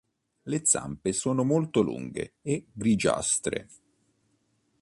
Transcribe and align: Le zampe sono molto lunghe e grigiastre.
Le 0.45 0.61
zampe 0.65 1.13
sono 1.13 1.43
molto 1.43 1.83
lunghe 1.83 2.33
e 2.41 2.65
grigiastre. 2.73 3.67